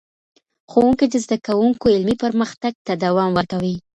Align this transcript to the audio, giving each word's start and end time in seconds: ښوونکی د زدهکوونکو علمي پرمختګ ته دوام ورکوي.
ښوونکی 0.71 1.05
د 1.09 1.15
زدهکوونکو 1.23 1.85
علمي 1.95 2.15
پرمختګ 2.23 2.73
ته 2.85 2.93
دوام 3.03 3.31
ورکوي. 3.35 3.75